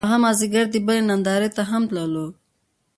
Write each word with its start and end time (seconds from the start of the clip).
هغه 0.09 0.17
مازیګر 0.23 0.65
د 0.71 0.75
بلۍ 0.85 0.99
نندارې 1.09 1.49
ته 1.55 1.61
هم 1.71 1.83
تللو 1.89 2.27